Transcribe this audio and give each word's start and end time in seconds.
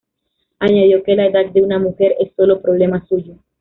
Añadió 0.57 1.03
que 1.03 1.13
la 1.15 1.27
edad 1.27 1.51
de 1.51 1.61
una 1.61 1.77
mujer 1.77 2.15
es 2.19 2.31
sólo 2.35 2.59
problema 2.59 3.05
suyo. 3.07 3.35